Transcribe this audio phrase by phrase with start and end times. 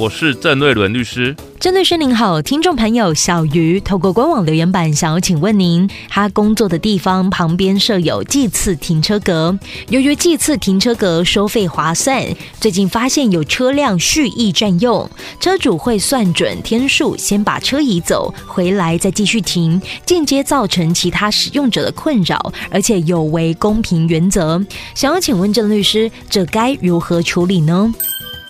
[0.00, 1.36] 我是郑瑞伦律师。
[1.58, 9.58] 郑律师您好，听众朋友小鱼透过官网留言板想要请问您，他工作的地方旁边设有计次停车格，
[9.90, 12.24] 由于计次停车格收费划算，
[12.58, 15.06] 最近发现有车辆蓄意占用，
[15.38, 24.64] 车主会算准天数，先把车移走，回来再继续停，间接造成其他使用者的困扰，而且有违公平原则。
[24.94, 27.92] 想要请问郑律师，这该如何处理呢？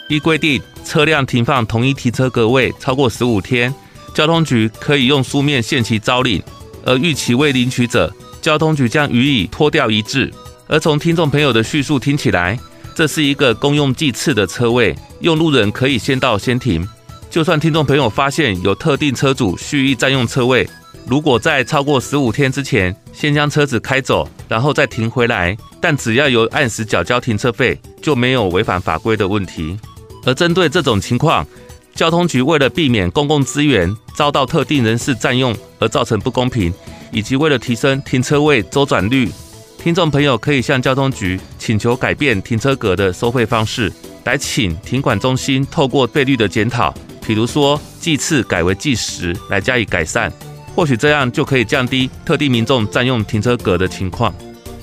[0.08, 3.72] 依规定，车辆停放同一停车格位超过十五天，
[4.12, 6.42] 交通局可以用书面限期招领；
[6.84, 10.28] 而逾期未领取者，交通局将予以拖吊移置。
[10.66, 12.58] 而从听众朋友的叙述听起来，
[12.92, 16.84] 这是一个公用计次的车位，用路人可以先到先停。
[17.30, 20.68] 就算听众朋友发现有特定车主蓄意占用车位，
[21.06, 29.78] 如果在超过十五天之前先将车子开走，然后再停回来，但只要有按时缴交停车费，就没有违反法规的问题。
[30.24, 31.46] 而针对这种情况，
[31.94, 36.72] 交通局为了避免公共资源遭到特定人士占用而造成不公平，
[37.10, 39.30] 以及为了提升停车位周转率，
[39.78, 43.92] 听众朋友可以向交通局请求改变停车格的收费方式，
[44.24, 46.94] 来请停管中心透过费率的检讨，
[47.26, 50.32] 比如说计次改为计时来加以改善，
[50.76, 54.32] 或许这样就可以降低特定民众占用停车格的情况。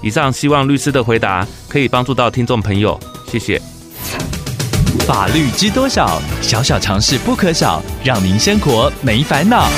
[0.01, 2.99] 以上希望律师的回答可以帮助到听众朋友，
[3.31, 3.61] 谢谢。
[5.07, 6.21] 法律知多少？
[6.41, 9.69] 小小常识不可少，让您生活没烦恼。